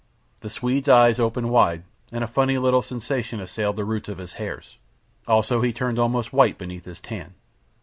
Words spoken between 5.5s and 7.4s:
he turned almost white beneath his tan.